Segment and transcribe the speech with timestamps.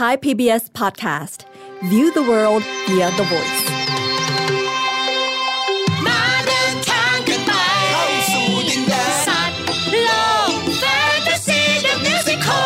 [0.00, 1.44] Thai PBS Podcast
[1.90, 3.62] View the world via the voice
[6.06, 7.52] มาเดินทางกันไป
[7.92, 9.60] เข้าสู่ดินแดนสัตว์
[10.04, 10.10] โล
[10.48, 10.84] กแฟ
[11.16, 12.60] นตาซีเดอะมิวสิคล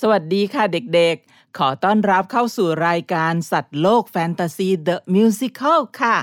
[0.00, 6.16] สวัสดีค่ะเด็กๆ ขอต้อนรับเข้าสู่รายการสัตว์โลกแฟนตาซี The Musical ค่ะ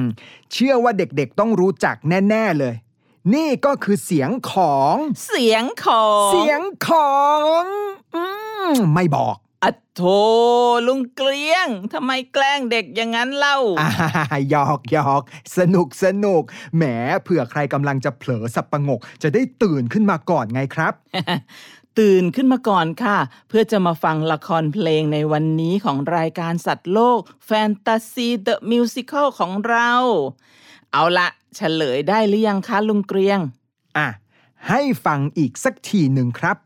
[0.53, 2.75] เชื่อว่าเด็กๆต้องรู้จักแน่ ๆเลย
[3.35, 4.95] นี่ก็คือเสียงของ
[5.27, 7.15] เสียงของ เสียงขอ
[7.63, 7.65] ง
[8.15, 8.23] อื
[8.71, 10.03] ม ไม่บอกอะโถ
[10.87, 13.91] ลุงเกลียงทำไมแกล้งเด็กอย่างนั้นเล่าอ่า
[14.51, 15.23] หยอกหยอก
[15.57, 16.43] สนุกสนุก
[16.77, 16.85] แหม
[17.23, 20.93] เผื่อใครกำลังจะเผลอสับประงก จะได้ตื่นขึ้นมาก่อนไงครับ
[21.99, 29.91] ตื่นขึ้นมาก่อนค่ะ เพื่อจะมาฟังละครเพลงในวันนี้ของรายการสัตว์โลกแฟนตาซีเดอะมิวสิคลของเรา
[30.93, 33.41] เอาละเฉลยได้หรือยังคะลุงเกรียง
[33.97, 34.09] อะ
[34.69, 36.57] ให้ฟังอีกสักทีหนึ่งครับ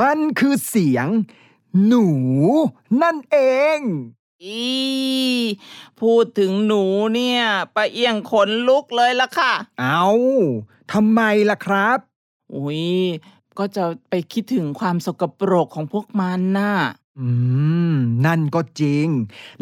[0.00, 1.06] มันคือเสียง
[1.86, 2.06] หนู
[3.02, 3.38] นั่นเอ
[3.76, 3.78] ง
[4.44, 4.64] อี
[6.00, 7.42] พูดถึงหนูเนี่ย
[7.74, 10.04] ปะเอียงขนลุกเลยละค่ะ เอา
[10.92, 11.20] ทำไม
[11.50, 11.98] ล่ะครับ
[12.54, 12.84] อุ้ย
[13.58, 16.74] ก็จะไปคิดถึงความสกปรกของพวกมันน่ะ
[17.18, 17.28] อื
[17.92, 17.94] ม
[18.26, 19.06] นั่นก็จริง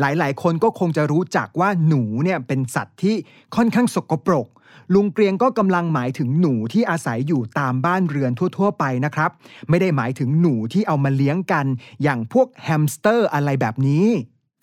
[0.01, 3.15] หลายๆ คนก็คงจะรู้จักว่าหนูเนี่ยเป็นสัตว์ที่
[3.57, 4.47] ค่อนข้างสกปรก
[4.95, 9.31] ลุงเกรียงก็กำลังหมายถึงหนูที่อาศัยอยู่ตามบ้านเรือนทั่ว ๆ ไปนะครับ
[9.69, 11.67] ไม่ได้หมายถึงหนูที่เอามาเลี้ยงกัน
[12.03, 14.07] อย่างพวกแฮมสเตอร์อะไรแบบนี้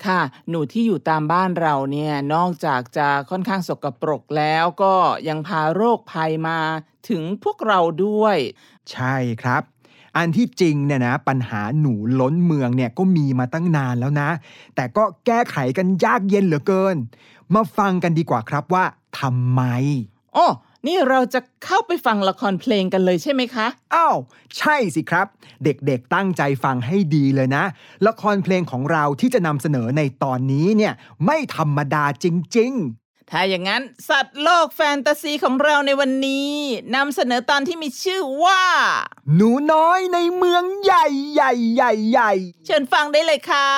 [0.05, 4.93] ค่ะ หนูที่อยู่ตามบ้านเราเนี่ยนอกจากจะค่อนข้างสกปรกแล้วก็
[5.29, 6.59] ยังพาโรคภัยมา
[7.09, 8.37] ถึงพวกเราด้วย
[8.91, 9.63] ใช่ครับ
[10.17, 14.29] อันที่จริงเนี่ยนะปัญหาหนูล้นเมืองเนี่ยก็มีมาตั้งนานแล้วนะ
[14.75, 16.95] แต่ก็แก้ไขกันยากเย็นเหลือเกิน
[17.55, 18.85] มาฟังกันดีกว่าครับว่า
[19.19, 19.61] ทำไม
[20.35, 20.47] โอ้
[20.87, 24.17] นี่เราจะเข้าไปฟังละครเพลงกันเลยใช่ไหมคะ อ้าว
[24.57, 25.27] ใช่สิครับ
[25.63, 27.63] เด็กๆตั้งใจฟังให้ดีเลยนะ
[28.07, 30.93] ละครเพลงของเราที่จะนำเสนอในตอนนี้เนี่ย
[31.25, 32.25] ไม่ธรรมดาจ
[32.57, 32.73] ริง
[33.31, 36.51] ถ้าอย่างนั้น สัตว์โลกแฟนตาซีของเราในวันนี้
[36.95, 42.31] นำเสนอตอนที่มีชื่อว่าๆหนูน้อยในเมืองใหญ่ใหญ่ใหญ่ใหญ่
[42.65, 43.69] เชิญฟังได้เลยค่ะ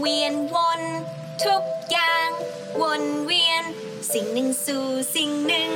[0.00, 0.82] เวียนวน
[1.44, 2.28] ทุกอย่าง
[2.82, 3.64] วนเวียน
[4.12, 5.72] สิ่งหนึ่งสู่สิ่งหนึ่ง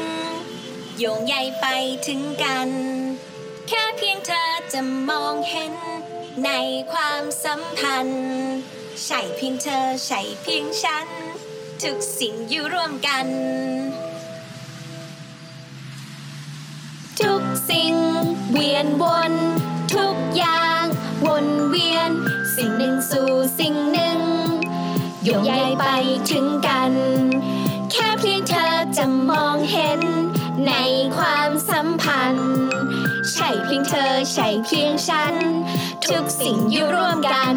[0.99, 1.67] โยงใยไป
[2.07, 2.69] ถึงกัน
[3.69, 5.75] แค่เพียงเธอจะมองเห็น
[6.45, 6.51] ใน
[6.93, 8.25] ความสัมพันธ์
[9.05, 11.09] ใช่เพียงเธอใช่เพียงฉัน
[11.83, 13.27] ทุกสิ่งอยู่ร่วมกัน
[17.21, 17.95] ทุกสิ่ง
[18.51, 19.33] เวียนวน
[19.95, 20.83] ทุกอย่าง
[21.27, 22.13] วนเวียน
[22.57, 24.21] สิ่งหนึ่งสู่สิ่งหนึ่ง
[25.25, 25.85] โยงใยไป
[26.31, 26.93] ถึงกัน
[27.91, 30.01] แค่เพียงเธอจะมองเห็น
[30.67, 30.73] ใน
[31.17, 32.55] ความสัมพันธ์
[33.33, 35.35] ใช่เพียงเธอใช่เพียงฉัน
[36.07, 37.57] ทุกสิ่งอยู่ร่วมกัน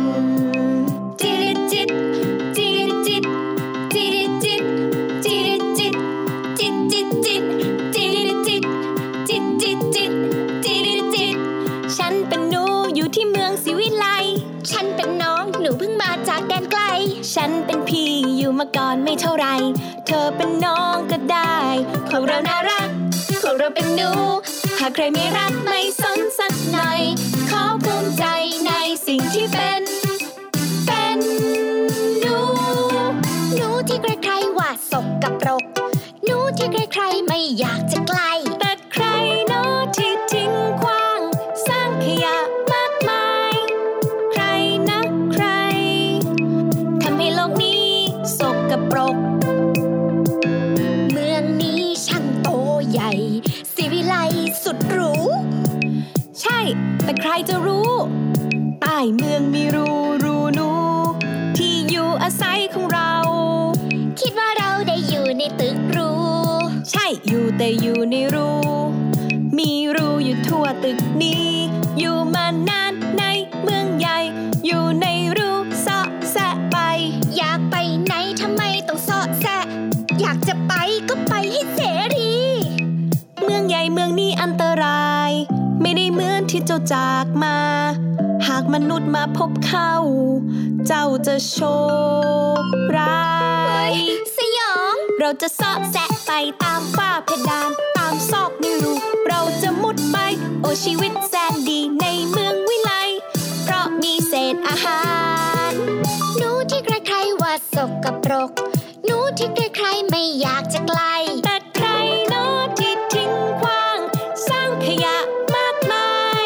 [17.33, 19.47] ฉันเป็นพี่อยู่มาก่อนไม่เท่าไร
[20.07, 21.57] เธอเป็นน้องก็ได้
[22.09, 22.89] พวกเราน่ารัก
[23.41, 24.11] พวกเราเป็นหนู
[24.79, 27.01] หากใครไม่รักไม่สนสักหน่อย
[27.49, 28.25] ขอภูมิใจ
[28.67, 28.71] ใน
[29.07, 29.81] สิ่งที่เป็น
[30.85, 31.19] เป็น
[32.21, 32.37] หนู
[33.55, 35.63] หนูที่ใครๆหวาดสกกับรก
[36.25, 38.26] หนูที่ใครๆไม่อยากจะกล้า
[67.67, 68.49] อยู่แต่อยู่ในรู
[69.57, 71.51] มีรูอยู่ทั่วตึกนี้
[71.99, 73.23] อยู่มานานใน
[73.61, 74.17] เมืองใหญ่
[74.65, 76.77] อยู่ในรูเสาะแสะไป
[77.37, 77.75] อยากไป
[78.05, 79.59] ไหนทำไมต้องเสาะแสะ
[80.21, 80.73] อยากจะไป
[81.09, 81.81] ก็ไปให้เส
[82.15, 82.33] รี
[83.43, 85.31] เมืองใหญ่เมืองนี้อันตราย
[85.81, 87.57] ไม่ได้เหมือนที่เจ้าจากมา
[88.47, 89.93] หากมนุษย์มาพบเข้า
[90.87, 91.57] เจ้าจะโช
[92.61, 92.63] ค
[92.97, 93.27] ร้า
[93.91, 94.26] ย
[95.21, 96.31] เราจะเสาะแสะไป
[96.63, 98.93] ตามฝ้าเพดาน ตามซอกในรู
[99.27, 100.17] เราจะมุดไป
[100.61, 102.91] โอชีวิตแสนดีในเมืองวิไล
[103.63, 105.01] เพราะมีเศษอาหา
[105.69, 105.71] ร
[106.37, 108.51] หนูที่ใครๆว่าสกปรก
[109.05, 111.01] หนูที่ใครๆไม่อยากจะไกล
[111.43, 111.87] แต่ใคร
[112.27, 112.35] เน
[112.79, 113.99] ที่ทิ้งขว้าง
[114.47, 115.17] สร้างขยะ
[115.55, 116.09] มากมา
[116.43, 116.45] ย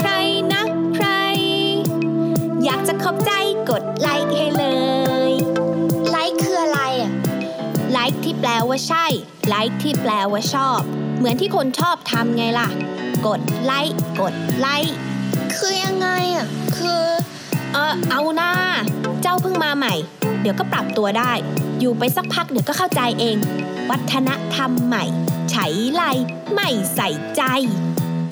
[0.00, 0.10] ใคร
[0.52, 0.62] นะ
[0.94, 1.06] ใคร
[2.64, 3.30] อยากจะขอบใจ
[3.70, 4.19] กดไลค์
[8.70, 9.06] ว่าใช่
[9.48, 10.80] ไลค์ที่แปลว่าชอบ
[11.18, 12.68] เหมือนที่คนชอบทำไงล่ะ
[13.26, 14.94] กดไลค์กดไลค์
[15.54, 16.46] คือยังไงอะ
[16.76, 17.02] คือ
[17.72, 18.52] เออเอาหน้า
[19.22, 19.94] เจ้าเพิ่งมาใหม่
[20.40, 21.32] เดี๋ยวก็ปรับตัวได้
[21.80, 23.36] อยู่ไปสักพักเดี๋ยวก็เข้าใจเอง
[23.90, 25.04] วัฒนธรรมใหม่
[25.50, 26.02] ใช้ไล
[26.54, 27.42] ไม่ใส่ใจ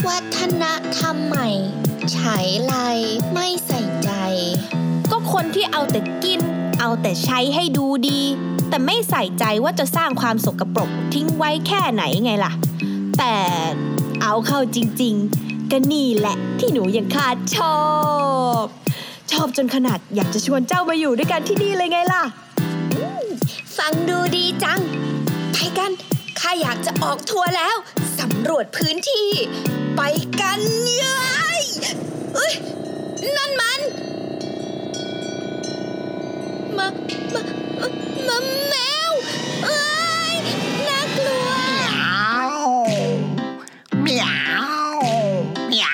[0.09, 0.65] วัฒน
[0.99, 1.49] ธรรมใหม่
[2.13, 2.75] ใช้ไล
[3.33, 4.11] ไม่ใส่ใจ
[5.11, 6.41] ก็คนที่เอาแต่กิน
[6.79, 8.21] เอาแต่ใช้ให้ดูดี
[8.69, 12.53] แต่ไม่ใส่ใจว่าจะสร้างความสกปรกทิ้งไว้แค่ไหนไงล่ะ
[13.19, 13.35] แต่
[14.23, 17.79] เอาเข้าจริง ๆ ก็นี่แหละที่หนูยังขาดชอ
[18.63, 18.65] บ
[19.33, 22.23] ชอบจนขนาดอยากจะชวนเจ้ามาอยู่ด้วยกันที่นี่เลยไงล่ะ
[23.79, 24.81] ฟังดูดีจัง
[25.53, 25.91] ไปกัน
[26.41, 27.77] ข้าอยากจะออกทัวร์แล้ว
[28.19, 29.29] สำรวจพื้นที่
[29.97, 30.03] ไป
[30.41, 31.19] กันเย้
[31.61, 31.63] ย
[32.35, 32.53] เอ้ย
[33.37, 33.81] นั่นมัน
[36.79, 36.89] มา
[37.35, 37.43] มา
[38.29, 38.39] มา
[38.69, 38.75] แม
[39.11, 39.13] ว
[39.65, 39.79] เอ้
[40.33, 40.35] ย
[40.89, 41.51] น่ากลัว
[44.07, 45.01] Meow.
[45.71, 45.93] Meow.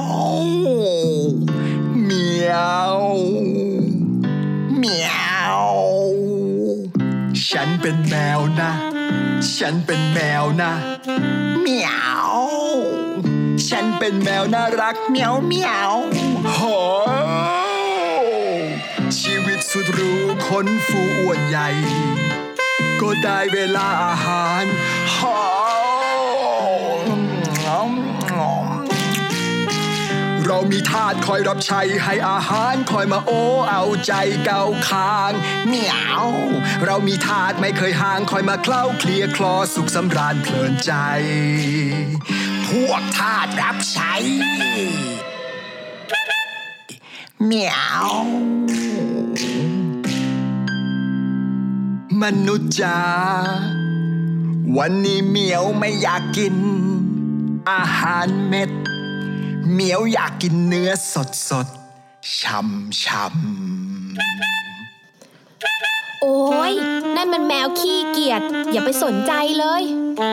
[2.10, 2.94] Meow.
[4.82, 5.60] Meow.
[7.50, 8.72] ฉันเป็นแมวนะ
[9.58, 10.72] ฉันเป็นแมวนะ
[11.66, 13.05] Meow.
[13.70, 15.92] ฉันเป็นแมวน่ารัก Meow meow.
[16.54, 16.60] โห
[19.20, 21.70] ชีวิตสุดรู้คนฟูอ้วนใหญ่
[23.02, 24.64] ก็ได้เวลาอาหาร
[25.12, 25.18] โห
[30.46, 34.14] เรามีทาสคอยรับใช้ให้อาหารคอยมาโอ้เอาใจ
[34.46, 35.32] เกาคาง
[35.68, 36.28] เหมียว
[36.86, 40.94] เรามีทาสไม่เคยห่างคอยมาเคล้าเคลียคลอสุขสำราญเพลินใจ
[42.70, 44.14] พวกทาสรับใช้
[47.44, 47.76] เหมีย
[48.08, 48.12] ว
[52.22, 53.02] มนุษย์จ๋า
[54.78, 56.56] วันนี้เหมียวไม่อยากกิน
[57.72, 58.72] อาหารเม็ด
[59.72, 61.68] เหมียวอยากกินเนื้อสดสด
[62.38, 64.45] ช่ำช่ำ
[66.26, 66.74] โอ้ย
[67.16, 68.42] นั่นมันแมวขี้เกียจ
[68.72, 69.82] อย่าไปสนใจเลย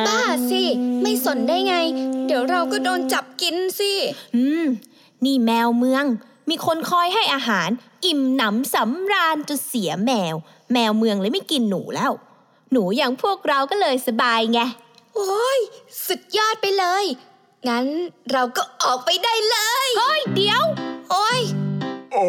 [0.06, 0.62] บ้าสิ
[1.02, 1.76] ไม่สนได้ไง
[2.26, 3.92] เดี๋ยวเราก็โดนจับกินสิ
[4.36, 4.64] อืม
[5.24, 6.04] นี่แมวเมือง
[6.50, 7.68] มีคนคอยให้อาหาร
[8.06, 10.34] อิ่มหนำสำราญจนเสียแมว
[10.72, 12.12] แมวเมืองเลยไม่กินหนูแล้ว
[12.72, 14.60] หนูอย่างพวกเราก็เลยสบายไง
[15.14, 15.58] โอ้ย
[16.06, 17.04] สุดยอดไปเลย
[17.68, 17.86] งั้น
[18.32, 19.56] เราก็ออกไปได้เล
[19.86, 20.62] ย เฮ้ย เดี๋ยว
[21.10, 21.40] โอ้ย
[22.12, 22.26] โอ้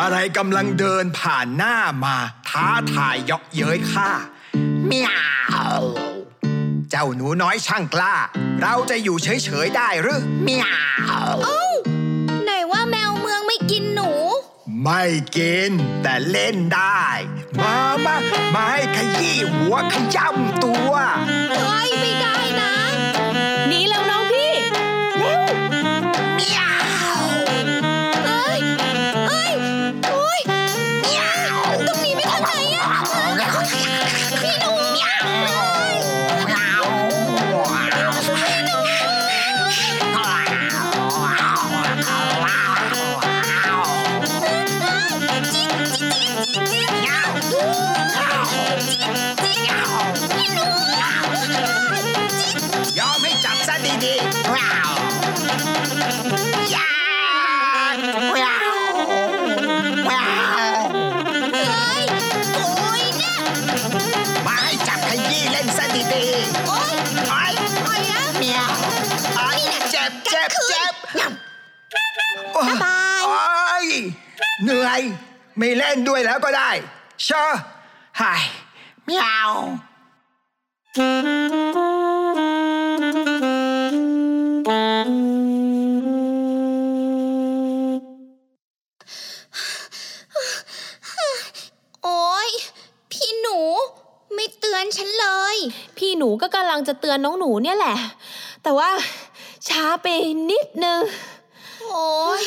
[0.00, 2.16] อะไรกำลังเดินผ่านหน้ามา
[2.48, 4.10] ท้าทายเยาะเย้ยข้า
[4.86, 5.10] เหมีย
[5.82, 5.84] ว
[6.90, 8.14] เจ้าหนูน้อยช่างกล้า
[8.62, 10.66] เราจะอยู่เฉยๆได้หรือเหมีย
[11.34, 11.36] ว
[12.44, 14.10] ไหนว่าแมวเมืองไม่กินหนู
[14.84, 15.02] ไม่
[15.36, 15.70] กิน
[16.02, 17.04] แต่เล่นได้
[17.60, 18.16] มามา
[18.54, 20.92] มาให้ขยี้หัวขย้ำตัว
[21.50, 22.73] เฮ้ยไม่ได้นะ
[74.64, 75.00] เหนื่อย
[75.58, 76.70] ไม่เล่นด้วยแล้วก็ได้
[77.24, 77.52] เชอะ
[78.20, 78.42] หาย
[79.04, 79.44] ไม่เอา
[80.94, 95.56] โอนฉันเลย
[95.96, 97.96] พี่หนูก็กำลังจะเตือนน้องหนูเนี่ยแหละ
[98.62, 98.90] แต่ว่า
[99.68, 100.06] ช้าไป
[100.50, 101.02] นิดนึง
[101.88, 102.08] โอ๊
[102.40, 102.42] ย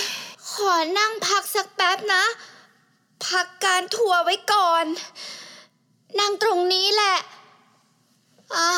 [0.52, 2.24] ขอนั่งพักสักแป๊บนะ
[3.26, 4.86] พักการทัวร์ไว้ก่อน
[6.20, 7.18] นั่งตรงนี้แหละ
[8.56, 8.70] อ่า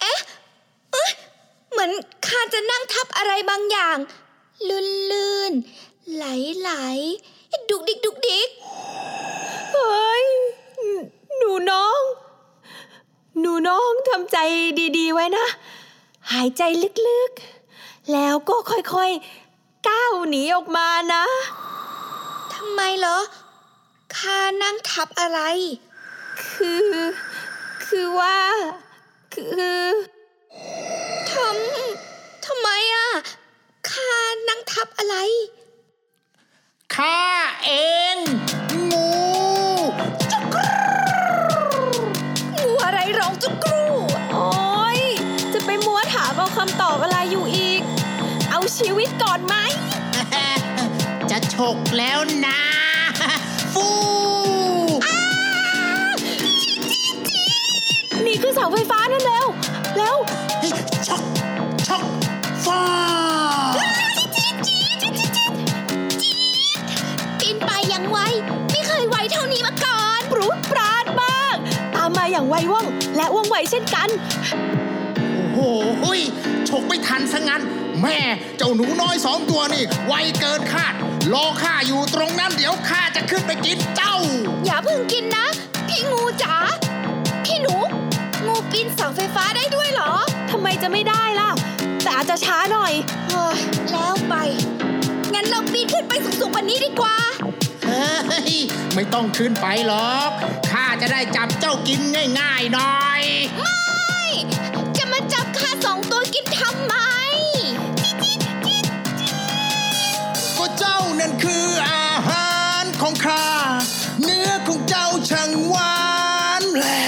[0.00, 0.18] เอ๊ะ
[0.92, 1.10] เอ๊ะ
[1.70, 1.90] เหมือน
[2.26, 3.98] ข้าจะนั่งทับอะไรบางอย่าง
[4.68, 6.24] ลื่นลื่นๆไหล
[6.58, 7.37] ไหลๆ
[7.70, 8.48] ดุกดิกดุกดิก
[9.72, 10.26] เฮ้ย
[11.36, 12.00] หนูน้อง
[13.38, 14.36] หนูน้องทำใจ
[14.98, 15.46] ดีๆไว้นะ
[16.32, 16.62] หายใจ
[17.08, 21.24] ลึกๆ แล้วก็ค่อยๆ ก้าวหนีออกมานะ
[22.54, 23.18] ทำไมเหรอ
[24.16, 25.40] ข้านั่งทับอะไร
[26.44, 26.88] คือ
[27.84, 28.38] คือว่า
[29.34, 29.42] คื
[29.80, 29.82] อ
[31.30, 33.08] ทำทำไมอะ
[33.90, 34.10] ข้า
[34.48, 35.16] นั่งทับอะไร
[36.96, 37.18] ข้า
[37.64, 37.70] เอ
[38.14, 38.16] ง
[38.90, 39.08] งู
[42.54, 43.84] งูอะไรร้องจุกรู
[44.34, 44.50] โอ๊
[44.98, 45.00] ย
[45.52, 47.80] จะไปมัวถามเอาคำตอบอะไรอยู่อีก
[48.50, 49.54] เอาชีวิตก่อนไหม
[51.30, 52.60] จะฉกแล้วนะ
[53.74, 53.86] ฟู
[58.26, 59.46] นี่คือเสาไฟฟ้านั่นเร็ว
[59.98, 60.16] แล้ว
[60.60, 60.72] เฮ้ย
[61.06, 61.22] ช็อก
[61.86, 62.02] ช็อก
[62.64, 63.07] ฟ้า
[72.32, 74.08] อย่างไวว่องและว่องไวเช่นกัน
[75.54, 76.20] โอ้โหย
[76.68, 77.62] ฉกไม่ทันซะงั้น
[78.02, 78.18] แม่
[78.56, 80.94] เจ้าหนูน้อยสองตัวนี่ ไวเกินคาด
[81.32, 84.16] รอข้าอยู่ตรงนั้นเดี๋ยวข้าจะขึ้นไปกินเจ้า
[84.64, 85.46] อย่าเพิ่งกินนะ
[85.88, 86.56] พี่งูจ๋า
[87.44, 87.76] พี่หนู
[88.46, 90.12] งูปีนเสาไฟฟ้าได้ด้วยเหรอ
[90.50, 91.50] ทำไมจะไม่ได้ล่ะ
[92.02, 92.92] แต่อาจจะช้าหน่อย
[93.28, 93.56] เฮ้ย
[93.90, 94.34] แล้วไป
[95.34, 97.47] งั้นเราปีนขึ้นไปสูงๆกว่านี้ดีกว่าเฮ้
[98.50, 98.52] ย
[98.94, 100.30] ไม่ต้องขึ้นไปหรอก
[100.70, 102.00] ข้าจะได้จับเจ้ากิน
[102.40, 103.22] ง่ายๆหน่อย
[103.58, 104.22] ไม่
[104.96, 106.94] จะมาจับข้าสองตัวกินทำไม
[110.58, 113.46] ก็เจ้านั่นคืออาหารของข้า
[114.22, 115.98] เนื้อของเจ้าช่างหวา
[116.60, 117.00] นแหละ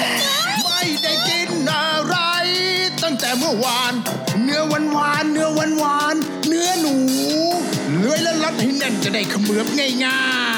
[0.62, 2.16] ไม่ได้กินอะไร
[3.02, 3.92] ตั้งแต่เมื่อวาน
[4.44, 6.94] เนื้อหวานหวานๆเนื้อหวานหวานๆเนื้อหนู
[7.98, 9.66] เลื้อยและรัดให้แน่นจะได้เขมือบ
[10.04, 10.49] ง่ายๆ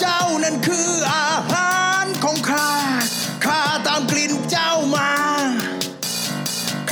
[0.00, 2.70] เจ้านั่นคืออาหารของข้า
[3.46, 5.10] ข้าตามกลิ่นเจ้ามา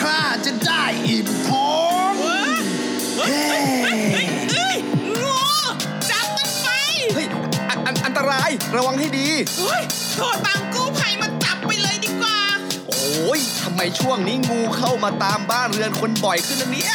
[0.00, 1.72] ข้าจะได้อิ่มท้อ
[2.10, 3.32] งเฮ้
[6.10, 6.68] จับมันไป
[7.14, 7.26] เฮ้ย
[7.68, 9.82] อันอันอันตรายระวังให้ดี เฮ้ย
[10.14, 12.38] โทรตามกู้ภัยมาจับไปเลยดีกว่า
[12.88, 16.94] โอ้ยทำไมช่วงนี้งูเข้ามาตามบ้านเรือนคนบ่อยขึ้นนะเนี่ย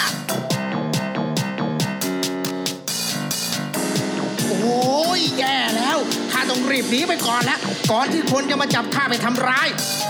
[5.18, 5.98] ยแย่แล้ว
[6.32, 7.60] ข้าต้องรีบหนีไปก่อนแล้ว
[7.92, 9.68] ก่อนที่คนจะมาจับข้าไปทำร้าย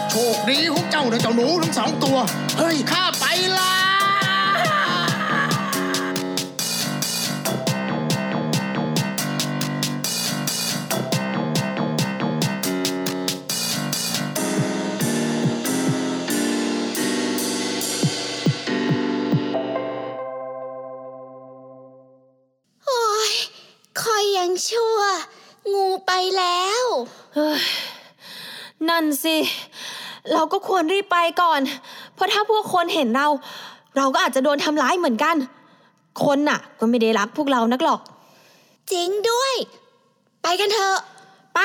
[0.09, 2.17] โชคดีของเจ้านะเจ้าหนูทั้งสองตัว
[2.57, 3.03] เฮ้ยข้า
[28.89, 29.37] นั่นสิ
[30.33, 31.61] เราก็ควรรีบไปก่อน
[32.13, 33.27] เพราะถ้าพวกคนเห็นเรา
[33.97, 35.35] เราก็อาจจะโดนทำร้ายเหมือนกัน
[36.23, 38.01] คนน่ะ ก็ไม่ได้รักพวกเรานักหรอก
[38.91, 39.53] จริงด้วย
[40.43, 40.97] ไปกันเถอะ
[41.53, 41.59] ไป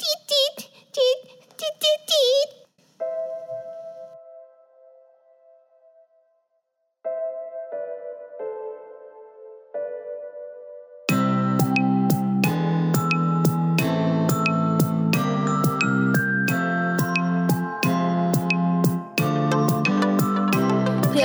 [0.00, 0.52] จี๊ดจี๊ด
[0.96, 1.18] จี๊ด
[1.60, 1.74] จี๊ด
[2.10, 2.48] จี๊ด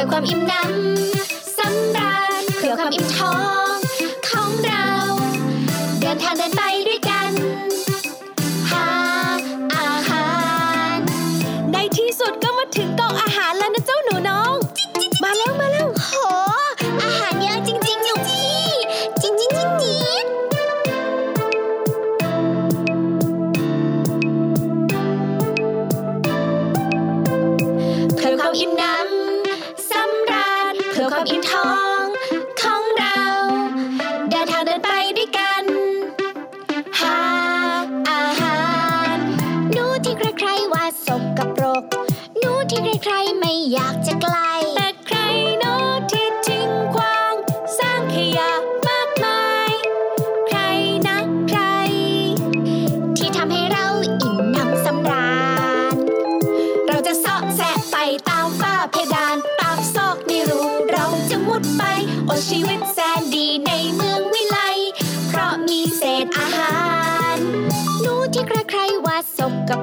[0.02, 3.38] พื่อความอิ่มน้ำสำราญเพื่อความอิ่มท้อ
[3.74, 3.76] ง
[4.30, 4.86] ของเรา
[6.00, 6.64] เดินทางเดินไป
[34.66, 35.64] เดินทาเดินไปด้วยกัน
[37.00, 37.18] หา
[38.10, 38.60] อาหา
[39.16, 39.20] ร
[39.72, 41.84] หนูที่ใครๆว่าสกปรก
[42.40, 44.36] หนูที่ใครๆไม่อยากจะไกล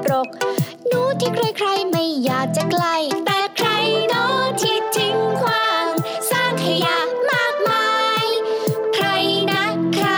[0.05, 0.27] กรก
[0.87, 3.69] หนูที่ใครๆไม่อยากจะใกล้ แต่ใคร
[4.07, 4.23] โน้
[4.61, 5.87] ที่ทิ้งขว้าง
[6.31, 6.97] สร้างขยะ
[7.31, 7.89] มากมา
[8.23, 8.25] ย
[8.95, 9.07] ใคร
[9.51, 9.63] นะ
[9.95, 10.09] ใคร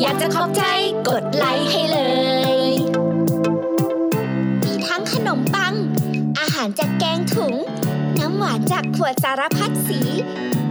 [0.00, 0.62] อยากจะขอบใจ
[1.08, 2.00] กดไลค์ให้เล
[2.70, 2.72] ย
[4.64, 5.74] มีทั้งขนมปัง
[6.40, 7.54] อาหารจากแกงถุง
[8.18, 10.00] น้ำหวานจากขวดสารพัดสี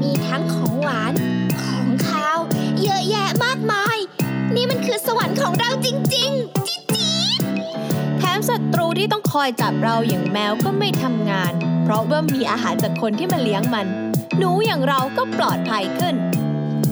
[0.01, 1.13] มีทั้งของหวาน
[1.63, 2.39] ของคาว
[2.81, 3.97] เยอะแยะมากมาย
[4.55, 6.54] นี่มันคือสวรรค์ของเราจริง ๆ
[9.35, 11.51] องคอยจับเราอย่างแมวก็ไม่ทำงาน
[11.83, 13.87] เพราะว่ามีอาหารจากคนที่มาเลี้ยงมัน
[14.37, 16.15] หนูอย่างเราก็ปลอดภัยขึ้น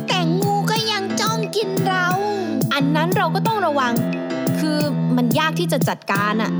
[0.07, 2.07] แต่งูก็ยังจ้องกินเรา
[2.73, 3.93] อันนั้นเราก็ต้องระวัง
[4.59, 4.79] คือ
[5.15, 6.51] มันยากที่จะจัดการอะ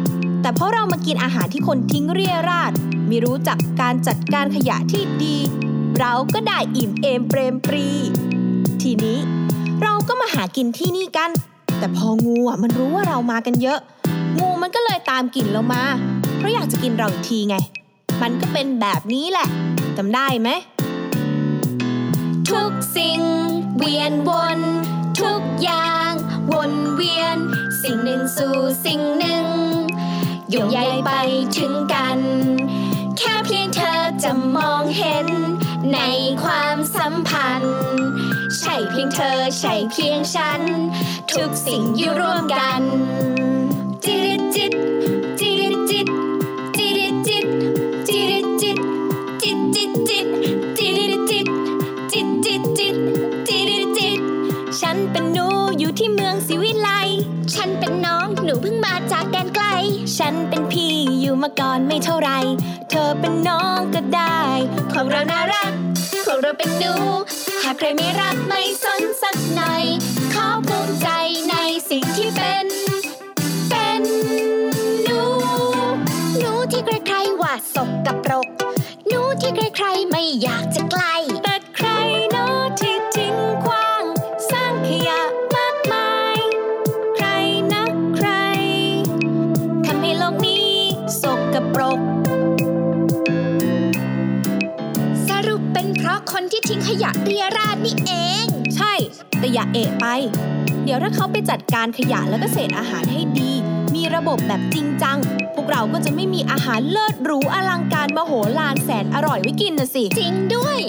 [0.42, 2.72] แต่เพราะเรามากินอาหารที่คนทิ้งเรี่ยราด
[3.08, 5.38] ไม่รู้จักการจัดการขยะที่ดี
[6.00, 7.88] เราก็ได้อิ่มเอมเปรมปรี
[8.82, 9.20] ทีนี้
[9.84, 11.32] เราก็มาหากินที่นี่กัน
[11.80, 13.80] แต่พองูอะมันรู้ว่าเรามากันเยอะ
[14.40, 15.84] งูมันก็เลยตามกลิ่นเรามา
[16.38, 17.56] เพราะอยากจะกินเราอีกทีไง
[18.22, 19.48] มันก็เป็นแบบนี้แหละ
[19.98, 20.50] จำได้ไหม
[22.50, 23.22] ทุกสิ่ง
[23.78, 24.60] เวียนวน
[25.22, 26.12] ทุกอย่าง
[26.52, 27.38] วนเวียน
[27.82, 29.46] สิ่งหนึ่งสู่สิ่งหนึ่ง
[30.50, 31.12] โยงใยไป
[31.58, 32.20] ถึงกัน
[33.18, 35.28] แค่เพียงเธอจะมองเห็น
[35.94, 36.00] ใน
[36.44, 37.78] ความสัมพันธ์
[38.60, 40.62] ใช่เพียงเธอใช่เพียงฉัน
[41.34, 42.82] ทุกสิ่งอยู่ร่วมกัน
[45.40, 46.08] จิริจิต
[46.76, 47.48] จิริจิต
[48.08, 48.78] จิริจิต
[49.42, 50.28] จิริจิตจิตจิตจิต
[50.78, 51.48] จิริจิต
[52.12, 52.96] จิตจิต
[53.48, 54.20] จิตจิต
[54.80, 55.48] ฉันเป็นหนู
[55.80, 56.90] อยู่ที่เมืองศิวิไล
[57.54, 59.66] ฉันเป็นน้องหนูเพิ่งมาจากแดนไกล
[60.18, 62.30] ฉันเป็นพี่อยู่มาก่อนไม่เท่าไร
[62.90, 64.42] เธอเป็นน้องก็ได้
[64.92, 65.72] พวกเราน่ารัก
[66.26, 66.94] พวกเราเป็นหนู
[67.64, 69.84] หากใครไม่รักไม่สนสักหน่อย
[70.34, 71.08] ขอภูมิใจ
[71.50, 71.56] ใน
[71.90, 72.66] สิ่งที่เป็น
[77.76, 78.48] สกปรก
[79.08, 81.90] หนูที่ใครๆไม่อยากจะใกล้แต่ใคร
[82.32, 84.04] เนอะที่ทิ้งขว้าง
[84.52, 85.22] สร้างขยะ
[85.56, 86.40] มากมาย
[87.16, 87.28] ใคร
[87.74, 87.84] นะ
[88.16, 88.30] ใคร
[89.86, 90.72] ทำให้โลกนี้
[91.22, 92.00] สกปรก
[95.30, 98.12] สรุปเป็นเพราะคนที่ทิ้งขยะเรียราดนี่เอ
[98.44, 98.94] ง ใช่
[99.40, 100.06] แต่อย่าเอะไป
[100.84, 103.53] เดี๋ยวถ้าเขาไปจัดการขยะแล้วก็เศษอาหารให้ดี
[104.04, 105.18] มีระบบแบบจริงจัง
[105.56, 110.80] พวกเราก็จะไม่มีอาหารเลิศหรูอลังการมโหฬารแสนอร่อยไว้กินนะสิ จริงด้วย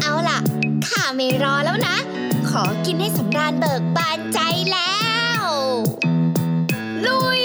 [0.00, 0.38] เอาล่ะ
[0.88, 1.96] ข้าไม่รอแล้วนะ
[2.50, 4.38] ขอกินให้สำราญเบิกบานใจ
[4.72, 4.96] แล้
[5.40, 5.42] ว
[7.06, 7.41] ลุย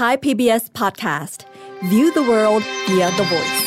[0.00, 1.44] Thai PBS Podcast
[1.90, 3.60] View the world via the voice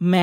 [0.00, 0.14] แแหม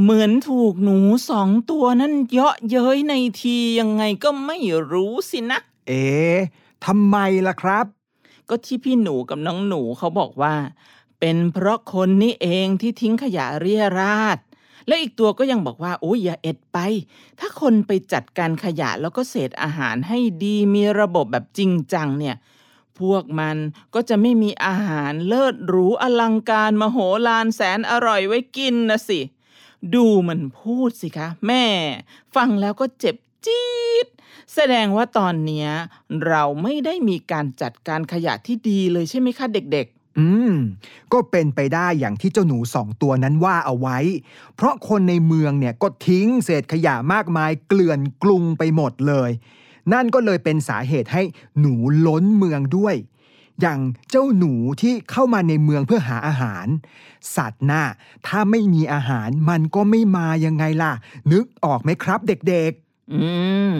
[0.00, 0.98] เหมือนถูกหนู
[1.30, 4.58] สองตัวนั่นเยาะเย้ยในทียังไงก็ไม่
[4.92, 5.58] รู้สินะ
[5.88, 6.38] เอ๊ะ
[6.84, 7.16] ทำไม
[7.48, 7.95] ล่ะครับ
[8.48, 10.54] ก็ที่พี่หนูกับน้องหนูเขาบอกว่า
[11.20, 14.38] เป็นเพราะคนนี่เองที่ทิ้งขยะเรี่ยราด
[14.86, 16.78] และอีกตัวก็ยังบอกว่าโอ้ยอย่าเอ็ดไป
[17.40, 22.36] ถ้าคนไปจัดการขยะแล้วก็เศษอาหารให้ดีมีระบบแบบจริงจังเนี่ย
[22.98, 23.56] พวกมัน
[23.94, 29.20] ก็จะไม่มีอาหารเลิศหรูอลังการมโหฬารแสนอร่อยไว้กินนะสิ
[29.94, 31.64] ดูมันพูดสิคะ แม่
[32.34, 34.06] ฟังแล้วก็เจ็บ จี๊ด
[34.54, 35.68] แสดงว่าตอนเนี้ย
[36.26, 39.88] เราไม่ได้มีการจัดการขยะที่ดีเลยใช่ไหมคะเด็ก
[40.20, 40.54] อืม
[41.12, 43.98] ก็เป็นไปได้อย่างที่เจ้าหนูสองตัวนั้นว่าเอาไว้
[44.56, 49.30] เพราะคนในเมืองเนี่ยก็ทิ้งเศษขยะมากมายเกลื่อนกรุงไปหมดเลย
[49.92, 51.22] นั่นก็เลยเป็นสาเหตุให้
[51.60, 51.74] หนู
[52.06, 52.96] ล้นเมืองด้วย
[53.60, 53.80] อย่าง
[54.10, 56.66] เจ้าหนูที่เข้ามาในเมืองเพื่อหาอาหาร
[57.36, 57.84] สัตว์น่ะ
[58.26, 60.92] ถ้าไม่มีอาหารมันก็ไม่มายังไงล่ะ
[61.32, 63.24] นึกออกไหมครับเด็กๆ อื
[63.72, 63.74] ม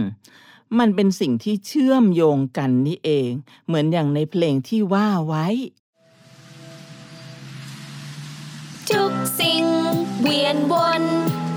[0.78, 3.30] มันเป็นสิ่งที่เชื่อมโยงกันนี่เอง
[3.66, 5.46] เหมือนอย่างในเพลงที่ว่าไว้
[8.90, 9.64] ทุกสิ่ง
[10.20, 11.02] เวียนวน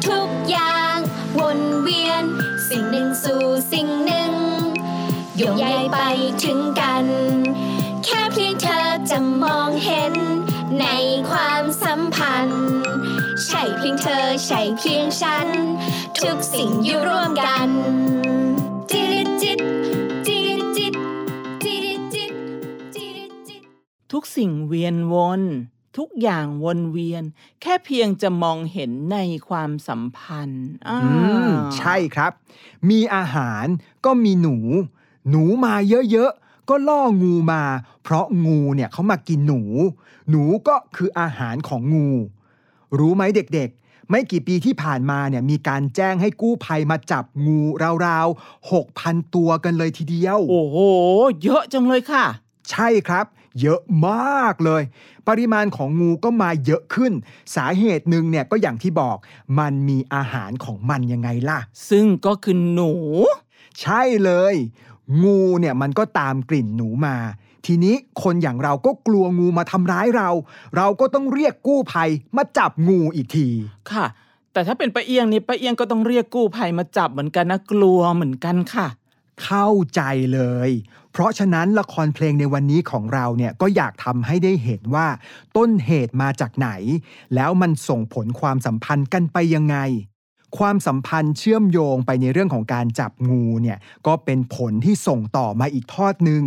[0.08, 0.96] ทุกอย่าง
[1.40, 2.24] วนเวียน
[2.70, 4.34] สิ่งหนึ่งสู่สิ่งหนึ่ง
[5.38, 5.98] โยงใยไป
[6.44, 7.06] ถึงกัน
[8.04, 10.14] แค่เพียงเธอจะมองเห็น
[10.80, 10.86] ใน
[11.30, 12.70] ความสัมพันธ์
[13.62, 15.48] ช่เพียงเธอ ใช่เพียงฉัน
[16.20, 17.70] ทุกสิ่งอยู่ร่วมกัน
[18.92, 19.60] จิริจิต
[20.28, 20.94] จิริจิต
[21.64, 22.34] จิริจิต
[22.96, 23.62] จิริจิต
[24.12, 25.42] ทุกสิ่งเวียนวน
[25.98, 27.24] ทุกอย่างวนเวียน
[27.62, 29.18] แค่เพียงจะมองเห็นใน
[29.48, 31.10] ความสัมพันธ์อ่าๆอื
[31.48, 32.32] มใช่ครับ
[32.90, 33.66] มีอาหาร
[34.06, 34.58] ก็มีหนู
[35.30, 35.74] หนูมา
[36.12, 37.64] เยอะๆ ก็ล่องูมา
[38.04, 39.62] เพราะงูเนี่ยเขามากินหนู
[40.30, 42.10] หนูก็คืออาหารของงู
[43.00, 47.60] รู้ไหมเด็กๆ ไม่กี่ปีที่ผ่านมาเนี่ยมีการแจ้งให้กู้ภัยมาจับงู
[48.06, 50.78] ราวๆ6,000ตัวกันเลยทีเดียว โอ้โห
[51.44, 52.26] เยอะจังเลยค่ะ
[52.72, 53.26] ใช่ครับ
[53.62, 54.84] เยอะมากเลย
[55.28, 57.14] ปริมาณของงูก็มาเยอะขึ้น
[57.56, 59.18] สาเหตุหนึ่งเนี่ยก็อย่างที่บอก
[59.60, 62.94] มันมีอาหารของมันยังไงล่ะ ซึ่งก็คือหนู
[63.82, 64.56] ใช่เลย
[65.24, 67.16] งูเนี่ยมันก็ตามกลิ่นหนูมา
[67.66, 70.30] ทีนี้คนอย่างเราก็กลัวงูมาทำร้ายเรา
[70.78, 73.48] เราก็ต้องเรียกกู้ภัยมาจับงูอีกที
[73.92, 74.06] ค่ะ
[74.54, 78.88] แต่ถ้าเป็นป้าเอียงนี่ป้าเอียงก็ต้องเรียกกู้ภัยมาจับเหมือนกันนะกลัวเหมือนกันค่ะ
[79.44, 80.02] เข้าใจ
[80.34, 80.72] เลย
[81.12, 85.08] เพราะฉะนั้นละครเพลงในวันนี้ของเราเนี่ยก็อยากทำให้ได้เห็นว่า
[85.58, 86.70] ต้นเหตุมาจากไหน
[87.36, 89.78] แล้วมันส่งผลความสัมพันธ์กันไปยังไง
[90.58, 96.44] ความสัมพันธ์เชื่อมโยงไปในเรื่องของการจับงูเนี่ยก็เป็นผลที่ส่งต่อมาอีกทอดหนึ่ง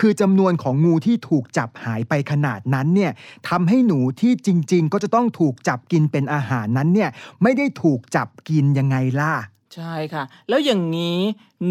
[0.00, 3.12] คือจำนวนของงูที่ถูกจับหายไปขนาดนั้นเนี่ย
[3.48, 7.10] ทำให้หนูที่จริง ๆ ก็จะต้องถูกจับกินเป็นอาหารนั้นเนี่ย
[7.42, 9.34] ไม่ได้ถูกจับกินยังไงล่ะ
[9.74, 11.18] ใช่ค่ะ แล้วอย่างนี้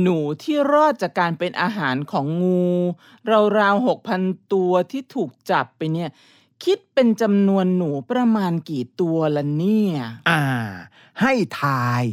[0.02, 2.70] หนูที่รอดจากการเป็นอาหารของงู
[3.60, 4.22] ราวๆหกพัน
[4.54, 6.10] ตัวที่ถูกจับไปเนี่ย
[6.64, 9.96] คิดเป็นจำนวนหนูประมาณกี่ตัวละเนี่ย
[10.30, 10.42] อ่า
[11.22, 12.04] ให้ทาย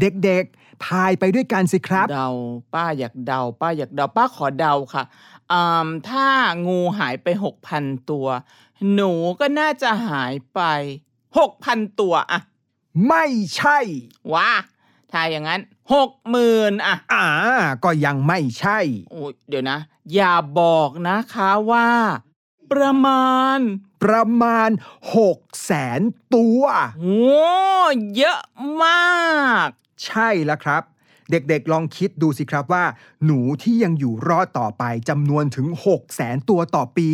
[0.00, 2.30] เด็กๆ ทายไปด้วยกันสิครับ เดา
[2.74, 5.37] ป้าอยากเดา ป้าอยากเดา ป้าขอเดาค่ะอ่า
[6.08, 6.28] ถ้า
[6.66, 8.26] งูหายไปหกพันตัว
[8.94, 10.60] หนูก็น่าจะหายไป
[11.38, 12.40] หกพันตัวอะ
[13.08, 13.24] ไม่
[13.56, 13.78] ใช่
[14.32, 14.50] ว้า
[15.12, 15.60] ถ้าอย่างนั้น
[15.94, 17.26] หกหมื่นอะอ่า
[17.84, 18.78] ก็ยังไม่ใช่
[19.10, 19.78] โอ้ยเดี๋ยวนะ
[20.14, 21.88] อย่าบอกนะคะว่า
[22.72, 23.58] ประมาณ
[24.04, 24.70] ประมาณ
[25.16, 26.00] 6แสน
[26.34, 26.62] ตัว
[27.00, 27.18] โอ้
[28.16, 28.40] เยอะ
[28.84, 29.68] มาก
[30.04, 30.82] ใช่แล้วครับ
[31.30, 32.84] เด็กๆลองคิดดูสิครับว่า
[33.24, 37.10] หนูที่ยังอยู่รอดต่อไปจำนวนถึง6แสนตัวต่อปี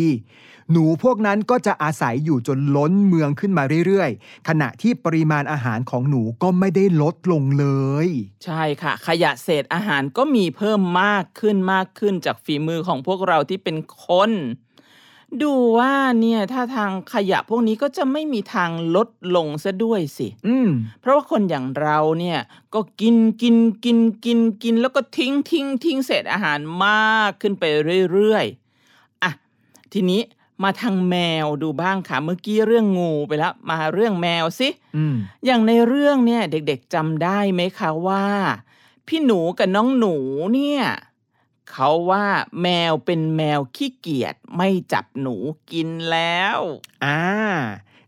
[0.71, 7.67] หนูพวกนั้นก็จะอาศัยอยู่จนล้นเมืองขึ้นมาเรื่อยๆ ขณะที่ปริมาณอาหารของหนูก็ไม่ได้ลดลงเล
[8.05, 8.07] ย
[8.45, 14.31] ใช่ค่ะ ขยะเศษอาหารก็มีเพิ่มมากขึ้นมากขึ้นจากฝีมือของพวกเราที่เป็นคน
[15.43, 20.69] ดูว่าเนี่ยถ้าทางขยะพวกนี้ก็จะไม่มีทางลดลงซะด้วยสิ อืม
[21.01, 22.39] เพราะว่าคนอย่างเราเนี่ย
[22.73, 27.63] ก็กินกินกินกินกินแล้วก็ทิ้งทิ้งทิ้งเศษอาหารมากขึ้นไป
[28.11, 29.31] เรื่อยๆ อะ
[29.93, 30.21] ทีนี้
[30.63, 38.25] มาทางแมวดูบ้างค่ะ เมื่อกี้เรื่องงูไปแล้ว มาเรื่องแมวสิอืมอย่างในเรื่องเนี่ย เด็กๆจำได้ไหมคะว่า
[39.07, 40.15] พี่หนูกับน้องหนู
[40.55, 40.83] เนี่ย
[41.71, 42.25] เขาว่า
[42.61, 45.35] แมวเป็นแมวขี้เกียจไม่จับหนู
[45.71, 46.57] กินแล้ว
[47.05, 47.21] อ่า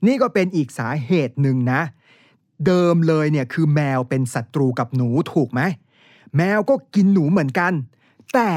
[0.06, 1.82] นี่ก็เป็นอีกสาเหตุหนึ่งนะ
[2.66, 5.62] เดิมเลยเนี่ยคือแมวเป็นศัตรูกับหนูถูกไหม
[6.38, 7.74] แมวก็กินหนูเหมือนกัน
[8.34, 8.54] แต่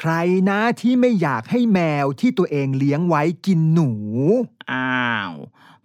[0.00, 0.12] ใคร
[0.48, 3.90] นะที่ไม่อยากให้แมวที่ตัวเองเลี้ยงไว้กินหนู
[4.72, 5.32] อ้าว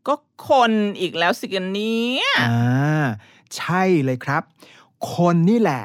[0.07, 3.05] ก็ก็คนอีกแล้วสิกันเนี้ยอ่า
[3.55, 4.41] ใช่เลยครับ
[5.13, 5.83] คนนี่แหละ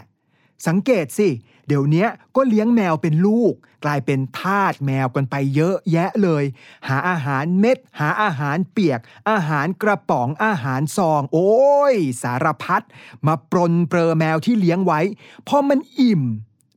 [0.67, 1.29] สังเกตสิ
[1.67, 6.45] เดี๋ยวเนี้ยก็เลี้ยงแมวเป็นลูก กลายเป็นทาสแมวกันไปเยอะแยะเลย
[6.89, 9.01] หาอาหารเม็ด หาอาหารเปียก
[9.31, 11.53] อาหารกระป๋องอาหารซอง โอ้
[11.93, 12.83] ย สารพัด
[13.27, 15.01] มาปรนเปรอแมวที่เลี้ยงไว้
[15.49, 16.23] พอมันอิ่ม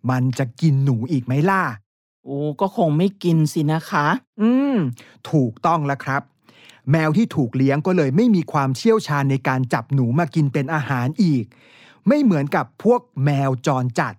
[0.10, 1.64] มันจะกินหนูอีกไหมล่ะ
[2.24, 4.08] โอ้ก็คงไม่กินสินะคะ
[4.42, 4.78] อืม
[5.32, 6.22] ถูกต้องแล้วครับ
[6.92, 11.46] แมวที่ถูกเลี้ยงก็เลยไม่มีความเชี่ยวชาญในการจับหนูมากินเป็นอาหารอีก
[12.08, 14.14] ไม่เหมือนกับพวกแมวจรจัด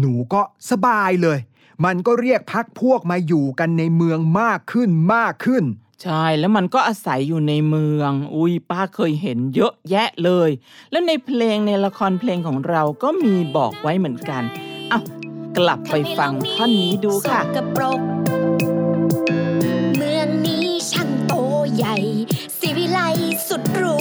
[0.00, 1.38] หนูก็สบายเลย
[1.84, 5.64] มันก็เรียกพักพวกมาอยู่กันในเมืองมากขึ้นมากขึ้น
[6.02, 10.50] ใช่แล้วมันก็อาศัยอยู่ในเมือง อุ้ยป้าเคยเห็นเยอะแยะเลย
[10.90, 14.42] แล้วในเพลงในละครเพลงของเราก็มีบอกไว้เหมือนกัน
[14.90, 15.00] เอา้า
[15.58, 18.00] กลับไปฟังท่อนนี้ดูค่ะสกปรก
[19.96, 21.34] เมืองนี้ช่างโต
[21.76, 21.96] ใหญ่
[22.58, 23.00] สิวิไล
[23.48, 23.96] สุดหรู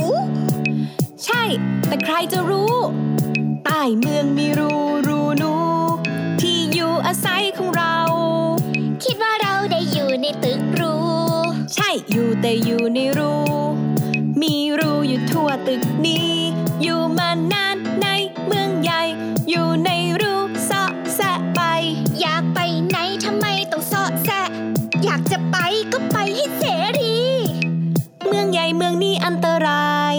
[1.26, 1.44] ใช่
[1.88, 2.74] แต่ใครจะรู้
[3.66, 4.72] ใต้เมืองมีรู
[5.08, 5.17] รูนูที่
[7.24, 7.98] ศัยของเรา
[9.04, 10.96] คิดว่าเราได้อยู่ในตึกรู
[11.74, 13.34] ใช่อยู่แต่อยู่ในรู
[14.42, 16.34] มีรูอยู่ทั่วตึกนี้
[16.82, 18.08] อยู่มานานใน
[18.46, 19.02] เมืองใหญ่
[19.50, 19.90] อยู่ใน
[20.22, 20.34] รู
[20.66, 21.62] เสาะแสะไป
[22.20, 24.44] อยากไปไหนทำไมต้องเสาะแสะ
[25.04, 25.58] อยากจะไป
[25.92, 26.64] ก็ไปให้เส
[27.00, 27.18] รี
[28.28, 30.16] เมืองใหญ่เมืองนี้อันตราย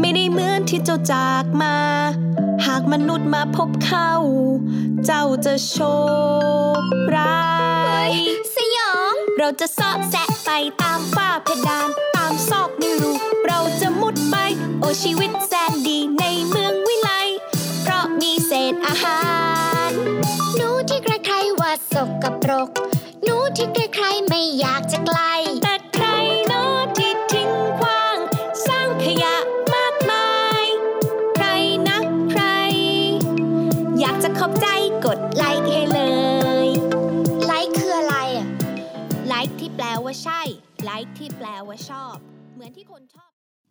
[0.00, 1.76] ไม่ได้เหมือนที่เจ้าจากมา
[2.92, 4.12] มนุษย์มาพบเข้า
[5.06, 5.76] เจ้าจะโช
[6.80, 6.82] ค
[7.16, 7.46] ร้า
[8.10, 8.12] ย
[8.54, 10.50] สยอง เราจะเสาะแสะไป
[10.82, 13.12] ตามฝ้าเพดาน ตามซอกในรู
[13.46, 14.36] เราจะมุดไป
[14.80, 17.10] โอชีวิตแสนดีในเมืองวิไล
[17.82, 19.20] เพราะมีเศษอาหา
[19.88, 19.90] ร
[20.56, 22.68] หนูที่ใครๆว่าสกปรก
[23.22, 25.32] หนูที่ใครๆไม่อยากจะใกล้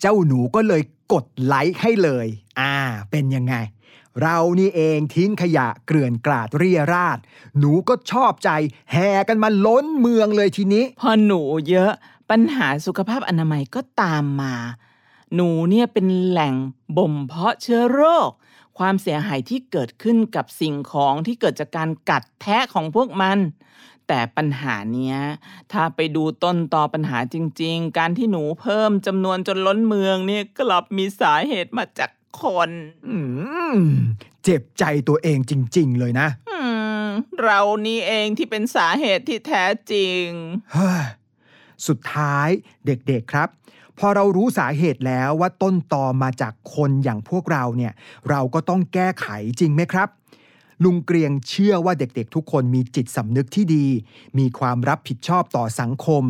[0.02, 0.82] เจ้าหนูก็เลย
[1.14, 2.28] กดไลค์ให้เลย
[2.60, 2.76] อ่า
[3.12, 3.56] เป็นยังไง
[4.22, 7.20] เรานี่เองทิ้งขยะเกลื่อนกลาดเรียราด
[7.60, 8.50] หนูก็ชอบใจ
[8.92, 11.92] แห่กันมาล้นเมืองเลยทีนี้ พอหนูเยอะ
[12.30, 14.56] ปัญหาสุขภาพอนามัยก็ตามมา
[15.36, 16.54] หนูเนี่ยเป็นแหล่ง
[16.98, 18.30] บ่มเพาะเชื้อโรค
[18.78, 23.38] ความเสียหายที่เกิดขึ้นกับสิ่งของที่เกิดจากการกัดแทะของพวกมัน
[24.14, 25.18] แต่ปัญหาเนี้ย
[25.72, 32.70] ถ้าไปดูต้นตอปัญหาจริง ๆ การที่หนูเพิ่มจำนวนจนล้นเมืองเนี่ยกลับมีสาเหตุมาจากคน
[33.08, 33.18] อื
[33.76, 33.78] ม
[34.44, 36.60] เจ็บใจตัวเองจริง ๆ เลยนะอื
[37.06, 37.08] ม
[37.44, 40.26] เรานี่เองที่เป็นสาเหตุที่แท้จริง
[40.74, 41.04] เฮ้ย
[41.88, 42.50] สุดท้าย
[42.86, 43.50] เด็กๆครับ
[44.00, 47.94] พอเรารู้สาเหตุแล้วว่าต้นตอมาจากคนอย่างพวกเราเนี่ย
[48.30, 49.28] เราก็ต้องแก้ไข
[49.60, 50.10] จริงไหมครับ
[50.84, 53.86] ลุงเกรียงเชื่อว่าเด็กๆ ทุกคนมีจิตสำนึกที่ดี
[54.38, 56.24] มีความรับผิดชอบต่อสังคม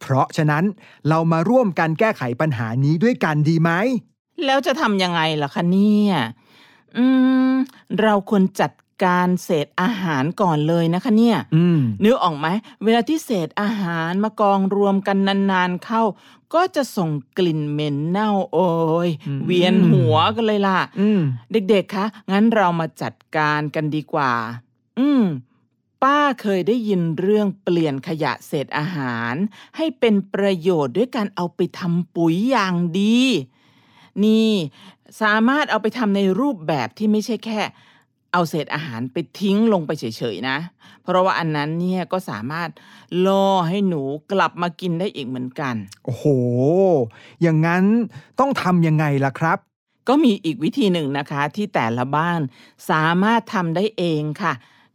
[0.00, 0.64] เพราะฉะนั้น
[1.08, 3.70] เรามาร่วมกันแก้ไขปัญหานี้ด้วยกันดีไหม
[4.44, 6.12] แล้วจะทำยังไงล่ะคะเนี่ย
[6.96, 7.04] อื
[7.50, 7.52] ม
[8.02, 8.72] เราควรจัด
[9.04, 12.46] การเศษอาหารก่อนเลยนะคะเนี่ยอืมนึกออกไหม
[12.84, 15.16] เวลาที่เศษอาหารมากองรวมกัน
[15.52, 16.02] นานๆเข้า
[16.54, 18.58] ก็จะส่งกลิ่นเหม็นเน่าโอ
[19.06, 19.08] ย
[19.44, 21.20] เวียนหัวกันเลยล่ะอืม
[21.52, 24.32] เด็กๆ คะ งั้นเรามาจัดการกันดีกว่า
[24.98, 25.24] อืม
[26.02, 29.34] ป้าเคยได้ยินเรื่องเปลี่ยนขยะเศษอาหาร
[29.76, 33.18] ให้เป็นประโยชน์ด้วยการเอาไปทำปุ๋ยอย่างดี
[34.24, 34.50] นี่
[35.22, 37.60] สามารถเอาไปทำในรูปแบบที่ไม่ใช่แค่
[38.36, 40.58] เอาเศษอาหารไปทิ้งลงไปเฉยๆนะ
[41.02, 42.70] เพราะว่าอันนั้นเนี่ยก็สามารถ
[43.26, 46.24] ล่อให้หนูกลับมากินได้อีกเหมือนกัน โอ้โห
[47.42, 47.84] อย่างนั้น
[48.40, 49.58] ต้องทำยังไงล่ะครับ
[50.08, 52.40] ก็มีอีกวิธีหนึ่งนะคะที่แต่ละบ้าน
[52.90, 54.52] สามารถทำได้เองค่ะ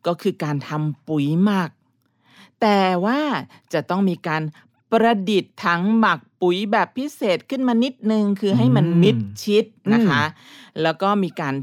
[0.07, 1.69] ก็คือการทำปุ๋ยหมัก
[2.61, 3.19] แต่ว่า
[3.73, 4.43] จะต้องมีการ
[4.91, 11.55] ประดิษฐ์ถังหมักปุ๋ยแบบพิเศษขึ้นมานิดนึง คือให้มันอืมมิดชิดนะคะอืแล้วก็มีการ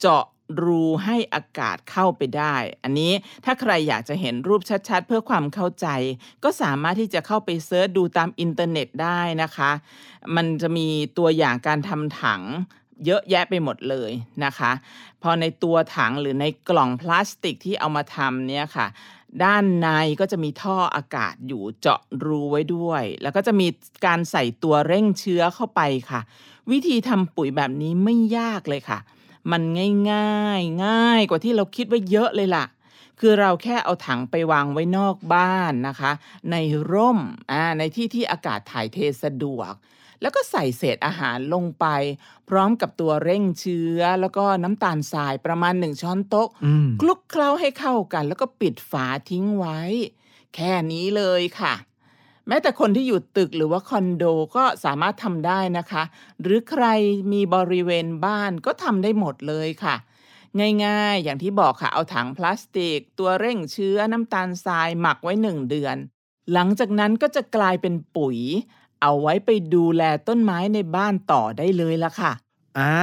[0.00, 0.24] เจาะ
[0.62, 3.12] รูให้อากาศเข้าไปได้ อันนี้
[3.44, 5.86] ถ้าใครอยากจะเห็นรูปชัดๆ เพื่อความเข้าใจ
[6.44, 9.70] ก็สามารถที่จะเข้าไป search ดูตามอินเทอร์เน็ตได้นะคะ
[10.36, 12.42] มันจะมีตัวอย่างการทำถัง
[13.04, 14.10] เยอะแยะไปหมดเลย
[14.44, 14.70] นะคะ
[15.22, 18.86] พอในตัวถังหรือในกล่องพลาสติกที่เอามาทำเนี่ยค่ะ
[19.44, 19.88] ด้านใน
[20.20, 23.66] ก็จะมีท่ออากาศอยู่เจาะรูไว้ด้วย แล้วก็จะมี
[24.06, 25.80] การใส่ตัวเร่งเชื้อเข้าไป
[26.10, 26.20] ค่ะ
[26.70, 28.98] วิธีทำปุ๋ยแบบนี้ไม่ยากเลยค่ะ
[29.50, 29.62] มัน
[30.12, 32.66] ง่ายๆ ง่ายกว่าที่เราคิดไว้เยอะเลยล่ะ
[33.20, 36.12] คือเราแค่เอาถังไปวางไว้นอกบ้านนะคะ
[36.50, 36.56] ใน
[36.92, 37.18] ร่ม
[37.52, 39.72] อ่าในที่ที่อากาศถ่ายเทสะดวก
[40.20, 41.86] แล้วก็ใส่เศษอาหารลงไป
[42.48, 49.78] พร้อมกับตัวเร่งเชื้อ แล้วก็น้ำตาลทรายประมาณหนึ่งช้อนโต๊ะอืม คลุกเคล้าให้เข้ากัน แล้วก็ปิดฝาทิ้งไว้
[50.54, 51.74] แค่นี้เลยค่ะ
[52.48, 54.24] แม้แต่คนที่อยู่ตึกหรือว่าคอนโด
[54.56, 56.02] ก็สามารถทำได้นะคะ
[56.42, 56.84] หรือใคร
[57.32, 59.96] มีบริเวณบ้านก็ทำได้หมดเลยค่ะ
[60.84, 65.96] ง่ายๆ อย่างที่บอกค่ะ เอาถังพลาสติก ตัวเร่งเชื้อน้ำตาลทรายหมักไว้หนึ่งเดือน
[66.52, 68.38] หลังจากนั้นก็จะกลายเป็นปุ๋ย
[69.02, 72.32] เอาไว้ไปดูแลต้นไม้ในบ้านต่อได้เลยละค่ะ
[72.78, 72.96] อ่า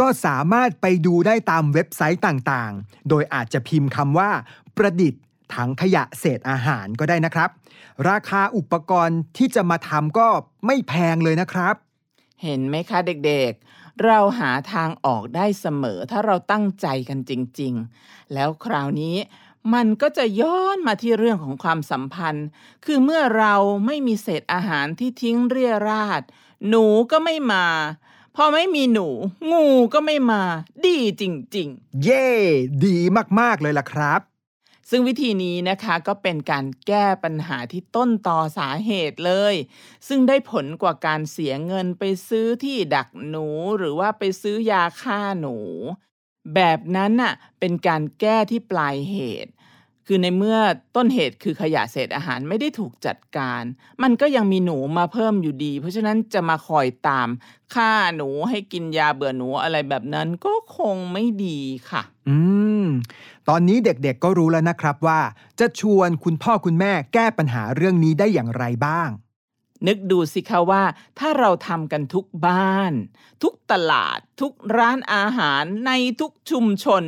[0.00, 4.30] ก็สามารถไปดูได้ตามเว็บไซต์ต่างๆ โดยอาจจะพิมพ์คำว่า
[4.76, 7.50] ประดิษฐ์ ถังขยะเศษอาหารก็ได้นะครับ
[8.08, 10.28] ราคาอุปกรณ์ที่จะมาทำก็
[10.66, 11.74] ไม่แพงเลยนะครับ
[12.42, 19.16] เห็นไหมคะเด็กๆ เราหาทางออกได้เสมอถ้าเราตั้งใจกันจริง ๆ แล้วคราวนี้
[19.74, 22.46] มันก็จะย้อนมาที่เรื่องของความสัมพันธ์
[22.84, 23.54] คือเมื่อเรา
[23.86, 26.22] ไม่มีเศษอาหารที่ทิ้งเรี่ยราด
[26.68, 27.66] หนูก็ไม่มา
[28.36, 29.08] พอไม่มีหนู
[29.52, 30.42] งูก็ไม่มา
[30.86, 31.22] ดีจ
[31.56, 32.28] ริง ๆ เย่
[32.84, 32.96] ดี
[33.40, 34.20] มาก ๆ เลยล่ะครับ
[34.94, 39.54] ซึ่งวิธีนี้นะคะก็เป็นการแก้ปัญหาที่ต้นต่อสาเหตุเลย
[40.08, 45.56] ซึ่งได้ผลกว่าการเสียเงินไปซื้อที่ดักหนู หรือว่าไปซื้อยาฆ่าหนู
[46.54, 49.52] แบบนั้นน่ะเป็นการแก้ที่ปลายเหตุ
[50.06, 50.58] คือในเมื่อ
[50.96, 53.62] ต้นเหตุคือขยะเศษอาหารไม่ได้ถูกจัดการ
[54.02, 57.28] มันก็ยังมีหนูมาเพิ่มอยู่ดี เพราะฉะนั้นจะมาคอยตาม
[57.74, 62.36] ฆ่าหนูให้กินยาเบื่อหนูอะไรแบบนั้นก็คงไม่ดีค่ะ อื
[62.84, 62.86] ม
[63.48, 65.20] ตอนนี้เด็กๆก็รู้แล้วนะครับว่า
[65.60, 69.08] จะชวนคุณพ่อคุณแม่แก้ปัญหาเรื่องนี้ได้อย่างไรบ้าง
[69.86, 70.82] นึกดูสิคะว่า
[71.18, 72.92] ถ้าเราทำกันทุกบ้าน
[73.42, 77.02] ทุกตลาด ทุกร้านอาหารในทุกชุมชน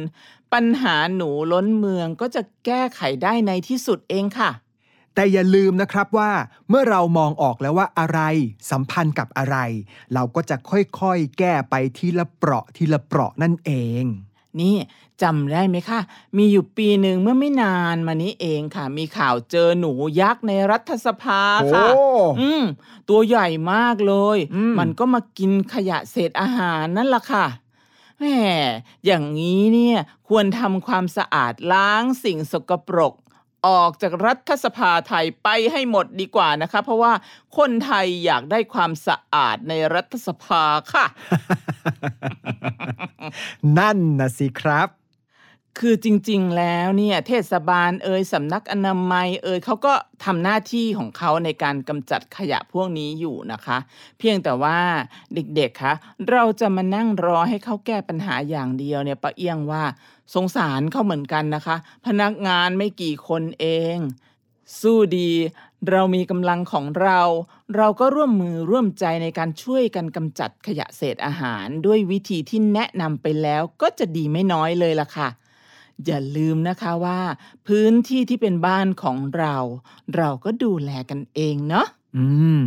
[0.53, 4.51] ปัญหาหนูล้นเมืองก็จะแก้ไขได้ในที่สุดเองค่ะ
[5.15, 6.31] แต่อย่าลืมนะครับว่า
[6.69, 8.21] เมื่อเรามองออกแล้วว่าอะไร
[8.71, 9.57] สัมพันธ์กับอะไร
[10.15, 14.05] เราก็จะค่อยๆ แก้ไปทีละเปราะทีละเปราะนั่นเอง
[14.61, 14.77] นี่
[15.23, 16.01] จำได้ไหมคะ
[16.37, 22.05] มีอยู่ปีหนึ่งเมื่อไม่นานมานี้เองค่ะ มีข่าวเจอหนูยักษ์ในรัฐสภาค่ะโอ้
[22.41, 22.65] อืม
[23.09, 27.47] ตัวใหญ่มากเลยอืมมันก็มากินขยะเศษอาหารนั่นล่ะค่ะ
[28.19, 28.25] แหม
[29.07, 33.15] อย่างนี้เนี่ยควรทำความสะอาดล้างสิ่งสกปรก
[33.67, 37.13] ออกจากรัฐสภาไทยไปให้หมดดีกว่านะคะ เพราะว่า
[37.59, 41.07] คนไทยอยากได้ความสะอาดในรัฐสภาค่ะ
[43.79, 44.89] นั่นนะสิครับ
[45.81, 53.79] คือจริงๆ แล้วเนี่ยเทศบาลเอ่ยสำนักอนามัยเอ่ยเขาก็ทำหน้าที่ของเขาในการกำจัดขยะพวกนี้อยู่นะคะ
[54.19, 54.79] เพียงแต่ว่า
[55.35, 55.95] เด็กๆคะ
[56.31, 59.85] เราจะมานั่งรอให้เขาแก้ปัญหาอย่างเดียวเนี่ยปะเอียงว่า
[60.35, 63.97] สงสารเขาเหมือนกันนะคะ พนักงานไม่กี่คนเอง
[64.81, 65.31] สู้ดี
[65.91, 67.21] เรามีกำลังของเรา
[67.77, 75.29] เราก็ร่วมมือร่วมใจในการช่วยกันกำจัดขยะเศษอาหารด้วยวิธีที่แนะนำไปแล้วก็จะดีไม่น้อยเลยล่ะค่ะ
[76.07, 77.21] อย่าลืมนะคะว่า
[77.67, 79.57] พื้นที่ที่เป็นบ้านของเรา
[80.17, 82.27] เราก็ดูแลกันเองเนาะ อื
[82.59, 82.63] ม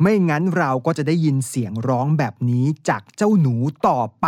[0.00, 3.54] ไม่งั้นเราก็จะได้ยินเสียงร้องแบบนี้จากเจ้าหนู
[3.86, 4.26] ต่อไป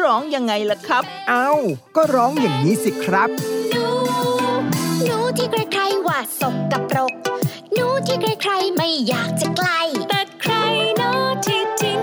[0.00, 1.50] ร้องยังไงล่ะครับ เอ้า
[1.96, 3.28] ก็ร้องอย่างนี้สิครับ
[3.70, 3.86] หนู
[5.04, 6.42] หนูที่ใครๆว่าส
[6.72, 7.12] กปรก
[7.72, 10.54] หนูที่ใครๆไม่อยากจะใกล้แต่ใคร
[10.96, 12.00] เนาะที่ทิ้ง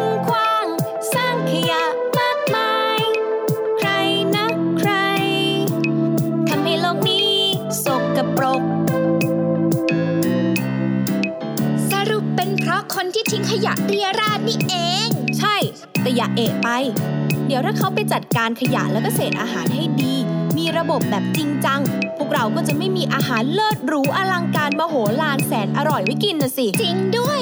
[12.95, 15.07] คนที่ทิ้งขยะเรียราดนี่เอง
[15.39, 15.55] ใช่
[16.01, 16.69] แต่อย่าเอะไป
[17.47, 20.15] เดี๋ยวถ้าเขาไปจัดการขยะแล้วก็เศษอาหารให้ดี
[20.57, 21.81] มีระบบแบบจริงจัง
[22.17, 27.41] พวกเราก็จะไม่มีอาหารเลิศหรูอลังการมโหฬารแสนอร่อยไว้กินนะสิ จริงด้วย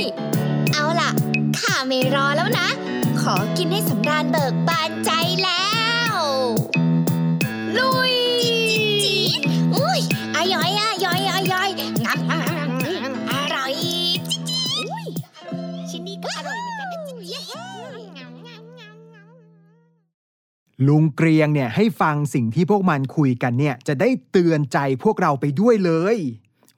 [0.74, 1.12] เอาล่ะ
[1.60, 2.68] ข้าไม่รอแล้วนะ
[3.22, 5.12] ขอกินให้สำราญเบิกบานใจ
[5.44, 5.68] แล้
[6.12, 6.14] ว
[7.78, 8.16] ลุย
[9.04, 9.42] จีด
[9.76, 10.02] อุ้ย
[10.36, 10.93] อร่อยอะย่อย
[20.88, 26.18] ลุงเกรียงเนี่ยให้ฟังสิ่งที่พวกมันคุยกันเนี่ยจะได้เตือนใจพวกเราไปด้วยเลย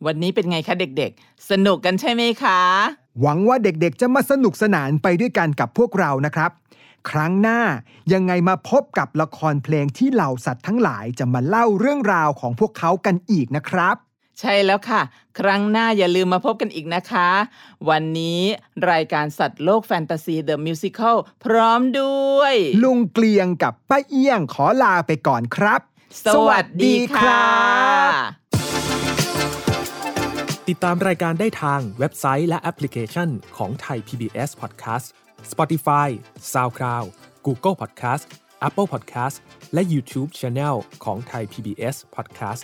[0.06, 2.60] วันนี้เป็นไงคะเด็กๆ สนุกกันใช่ไหมคะ
[3.22, 6.52] หวังว่าเด็กๆ จะมาสนุกสนานไปด้วยกันกับพวกเรานะครับ
[7.10, 7.60] ครั้งหน้า
[8.14, 13.96] ยังไงมาพบกับละครเพลงที่เหล่าสัตว์ทั้งหลายจะมาเล่าเรื่องราวของพวกเขากันอีกนะครับ
[14.40, 15.02] ใช่แล้วค่ะ
[15.40, 17.30] ครั้งหน้าอย่าลืมมาพบกันอีกนะคะ
[17.90, 18.42] วันนี้
[18.92, 25.82] รายการสัตว์โลกแฟนตาซีเดอะมิวสิคลพร้อมด้วย ลุงเกลียงกับป้าเอี้ยงขอลาไปก่อนครับ
[26.26, 27.44] สวัสดีค่ะ
[30.68, 35.06] ติดตามรายการได้ทางเว็บไซต์และแอปพลิเคชันของไทย PBS Podcast
[35.52, 36.08] Spotify
[36.52, 37.08] SoundCloud
[37.46, 38.24] Google Podcast
[38.68, 39.36] Apple Podcast
[39.74, 42.64] และ YouTube Channel ของไทย PBS Podcast